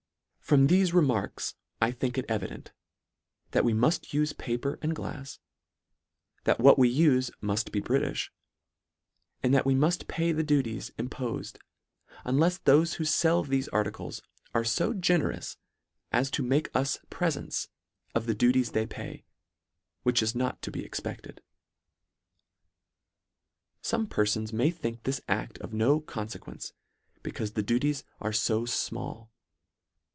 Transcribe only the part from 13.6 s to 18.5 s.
articles are fo generous as to make us prefents of the